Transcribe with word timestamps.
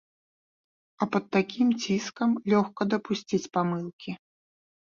А 1.03 1.07
пад 1.15 1.25
такім 1.37 1.67
ціскам 1.83 2.31
лёгка 2.55 2.81
дапусціць 2.95 3.45
памылкі. 3.59 4.11